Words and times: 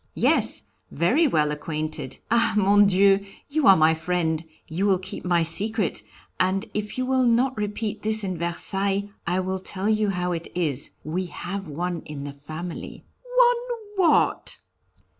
"Yes, 0.17 0.63
very 0.89 1.27
well 1.27 1.51
acquainted. 1.51 2.17
Ah! 2.31 2.55
Mon 2.57 2.87
Dieu! 2.87 3.23
You 3.49 3.67
are 3.67 3.77
my 3.77 3.93
friend, 3.93 4.43
you 4.67 4.87
will 4.87 4.97
keep 4.97 5.23
my 5.23 5.43
secret, 5.43 6.01
and 6.39 6.65
if 6.73 6.97
you 6.97 7.05
will 7.05 7.27
not 7.27 7.55
repeat 7.55 8.01
this 8.01 8.23
in 8.23 8.35
Versailles 8.35 9.09
I 9.27 9.39
will 9.41 9.59
tell 9.59 9.87
you 9.89 10.09
how 10.09 10.31
it 10.31 10.47
is 10.55 10.89
we 11.03 11.27
have 11.27 11.67
one 11.69 12.01
in 12.05 12.23
the 12.23 12.33
family." 12.33 13.05
"One 13.37 13.97
what?" 14.09 14.57